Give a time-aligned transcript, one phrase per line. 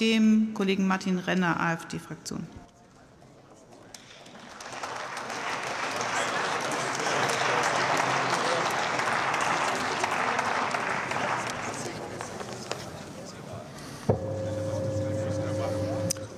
[0.00, 2.46] dem Kollegen Martin Renner, AfD-Fraktion.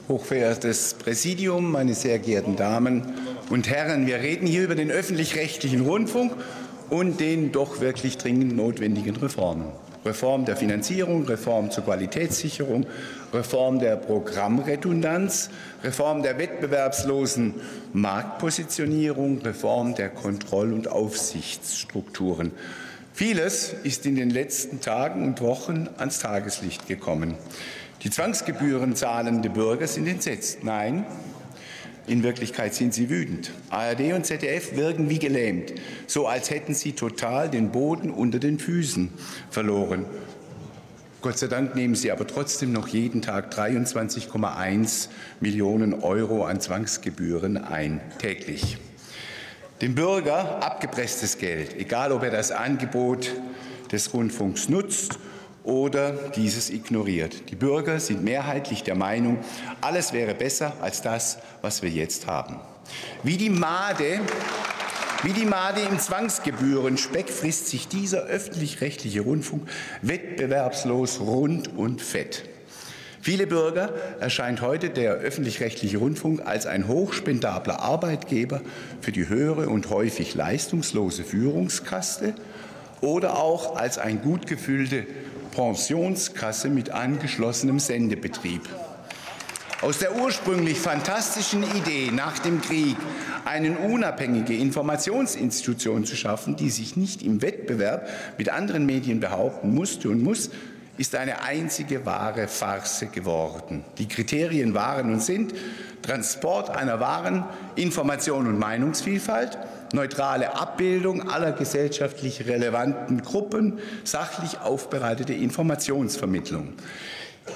[0.09, 3.15] Hochverehrtes Präsidium, meine sehr geehrten Damen
[3.49, 6.33] und Herren, wir reden hier über den öffentlich-rechtlichen Rundfunk
[6.91, 9.73] und den doch wirklich dringend notwendigen Reformen.
[10.05, 12.87] Reform der Finanzierung, Reform zur Qualitätssicherung,
[13.33, 15.51] Reform der Programmredundanz,
[15.85, 17.55] Reform der wettbewerbslosen
[17.93, 22.53] Marktpositionierung, Reform der Kontroll- und Aufsichtsstrukturen.
[23.15, 27.35] Vieles ist in den letzten Tagen und Wochen ans Tageslicht gekommen.
[28.03, 30.65] Die Zwangsgebühren zahlende Bürger sind entsetzt.
[30.65, 31.07] Nein,
[32.07, 33.53] in Wirklichkeit sind sie wütend.
[33.71, 35.73] ARD und ZDF wirken wie gelähmt,
[36.07, 39.11] so als hätten sie total den Boden unter den Füßen
[39.51, 40.05] verloren.
[41.21, 45.09] Gott sei Dank nehmen sie aber trotzdem noch jeden Tag 23,1
[45.41, 48.79] Millionen Euro an Zwangsgebühren ein, täglich.
[49.81, 53.33] Dem Bürger abgepresstes Geld, egal ob er das Angebot
[53.93, 55.19] des Rundfunks nutzt
[55.65, 57.51] oder dieses ignoriert.
[57.51, 59.39] Die Bürger sind mehrheitlich der Meinung,
[59.81, 62.61] alles wäre besser als das, was wir jetzt haben.
[63.23, 64.21] Wie die Made
[65.25, 69.69] wie die Made im Zwangsgebührenspeck frisst sich dieser öffentlich-rechtliche Rundfunk
[70.03, 72.43] wettbewerbslos rund und fett.
[73.21, 78.63] Viele Bürger erscheint heute der öffentlich-rechtliche Rundfunk als ein hochspendabler Arbeitgeber
[79.01, 82.35] für die höhere und häufig leistungslose Führungskaste
[83.03, 85.07] oder auch als ein gut gefüllte
[85.55, 88.63] Pensionskasse mit angeschlossenem Sendebetrieb.
[89.83, 92.97] Aus der ursprünglich fantastischen Idee nach dem Krieg,
[93.45, 98.09] eine unabhängige Informationsinstitution zu schaffen, die sich nicht im Wettbewerb
[98.39, 100.51] mit anderen Medien behaupten musste und muss,
[100.99, 103.85] ist eine einzige wahre Farce geworden.
[103.99, 105.53] Die Kriterien waren und sind
[106.03, 109.59] Transport einer wahren Information und Meinungsvielfalt,
[109.93, 116.75] neutrale Abbildung aller gesellschaftlich relevanten Gruppen, sachlich aufbereitete Informationsvermittlung.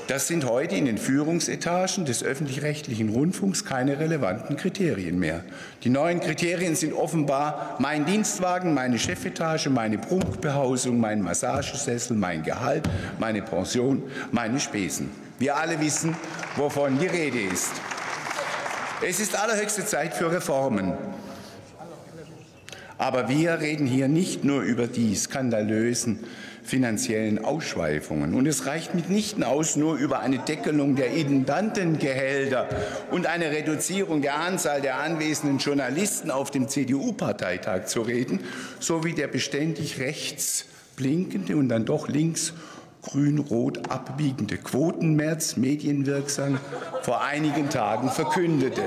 [0.08, 5.44] Das sind heute in den Führungsetagen des öffentlich-rechtlichen Rundfunks keine relevanten Kriterien mehr.
[5.84, 12.88] Die neuen Kriterien sind offenbar mein Dienstwagen, meine Chefetage, meine Prunkbehausung, mein Massagesessel, mein Gehalt,
[13.18, 15.10] meine Pension, meine Spesen.
[15.38, 16.16] Wir alle wissen,
[16.56, 17.72] wovon die Rede ist.
[19.06, 20.94] Es ist allerhöchste Zeit für Reformen.
[22.98, 26.20] Aber wir reden hier nicht nur über die skandalösen
[26.66, 28.34] finanziellen Ausschweifungen.
[28.34, 32.68] Und es reicht mitnichten aus, nur über eine Deckelung der Intendantengehälter
[33.10, 38.40] und eine Reduzierung der Anzahl der anwesenden Journalisten auf dem CDU-Parteitag zu reden,
[38.80, 42.52] sowie der beständig rechts blinkende und dann doch links
[43.02, 46.58] grün-rot abbiegende Quotenmärz medienwirksam
[47.02, 48.82] vor einigen Tagen verkündete.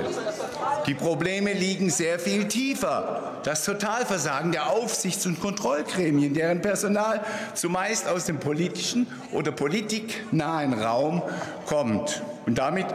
[0.86, 3.40] Die Probleme liegen sehr viel tiefer.
[3.44, 7.20] Das Totalversagen der Aufsichts- und Kontrollgremien, deren Personal
[7.54, 11.22] zumeist aus dem politischen oder politiknahen Raum
[11.66, 12.22] kommt.
[12.46, 12.86] Und damit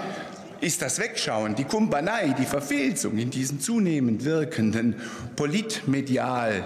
[0.62, 4.96] ist das Wegschauen, die Kumpanei, die Verfilzung in diesen zunehmend wirkenden
[5.36, 6.64] politmedial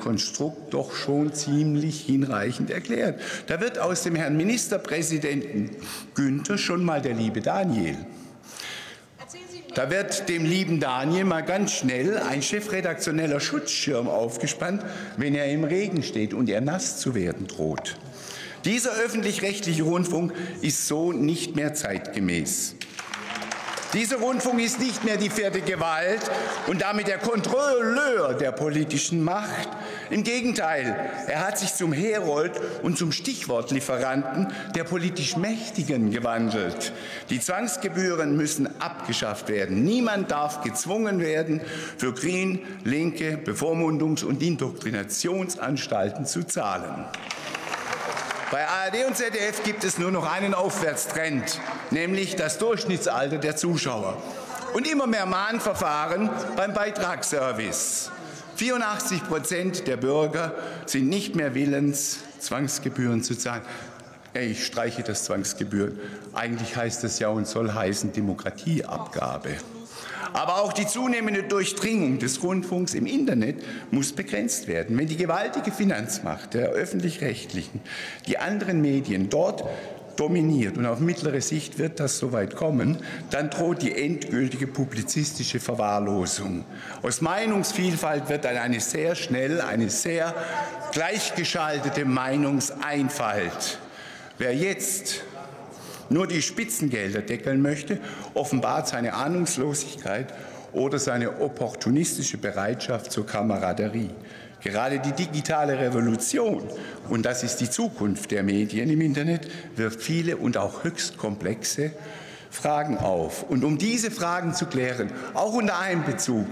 [0.00, 3.20] Konstrukt doch schon ziemlich hinreichend erklärt.
[3.46, 5.70] Da wird aus dem Herrn Ministerpräsidenten
[6.14, 7.96] Günther schon mal der liebe Daniel.
[9.74, 14.84] Da wird dem lieben Daniel mal ganz schnell ein chefredaktioneller Schutzschirm aufgespannt,
[15.16, 17.96] wenn er im Regen steht und er nass zu werden droht.
[18.64, 22.74] Dieser öffentlich-rechtliche Rundfunk ist so nicht mehr zeitgemäß.
[23.92, 26.20] Dieser Rundfunk ist nicht mehr die vierte Gewalt
[26.68, 29.68] und damit der Kontrolleur der politischen Macht.
[30.10, 36.92] Im Gegenteil, er hat sich zum Herold und zum Stichwortlieferanten der politisch Mächtigen gewandelt.
[37.30, 39.84] Die Zwangsgebühren müssen abgeschafft werden.
[39.84, 41.60] Niemand darf gezwungen werden,
[41.96, 47.04] für Green, linke Bevormundungs- und Indoktrinationsanstalten zu zahlen.
[48.50, 51.60] Bei ARD und ZDF gibt es nur noch einen Aufwärtstrend,
[51.92, 54.20] nämlich das Durchschnittsalter der Zuschauer.
[54.74, 58.10] Und immer mehr Mahnverfahren beim Beitragsservice.
[58.60, 60.54] 84 Prozent der Bürger
[60.84, 63.62] sind nicht mehr willens, Zwangsgebühren zu zahlen.
[64.34, 65.98] Ich streiche das Zwangsgebühren.
[66.34, 69.52] Eigentlich heißt es ja und soll heißen Demokratieabgabe.
[70.34, 74.98] Aber auch die zunehmende Durchdringung des Rundfunks im Internet muss begrenzt werden.
[74.98, 77.80] Wenn die gewaltige Finanzmacht der öffentlich-rechtlichen
[78.26, 79.64] die anderen Medien dort
[80.16, 82.98] dominiert und auf mittlere Sicht wird das soweit kommen,
[83.30, 86.64] dann droht die endgültige publizistische Verwahrlosung.
[87.02, 90.34] Aus Meinungsvielfalt wird dann eine sehr schnell, eine sehr
[90.92, 93.78] gleichgeschaltete Meinungseinfalt.
[94.38, 95.22] Wer jetzt
[96.08, 98.00] nur die Spitzengelder deckeln möchte,
[98.34, 100.34] offenbart seine Ahnungslosigkeit
[100.72, 104.10] oder seine opportunistische Bereitschaft zur Kameraderie.
[104.62, 106.62] Gerade die digitale Revolution,
[107.08, 111.92] und das ist die Zukunft der Medien im Internet, wirft viele und auch höchst komplexe
[112.50, 113.44] Fragen auf.
[113.44, 116.46] Und um diese Fragen zu klären, auch unter Einbezug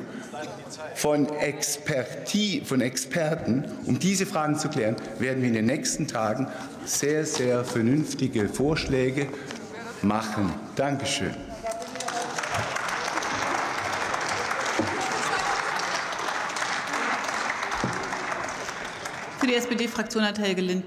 [0.95, 6.49] von, Expertie, von Experten, um diese Fragen zu klären, werden wir in den nächsten Tagen
[6.85, 9.27] sehr, sehr vernünftige Vorschläge
[10.03, 10.55] machen.
[10.77, 11.35] Dankeschön.
[19.49, 20.87] Für die SPD-Fraktion hat Helge Lind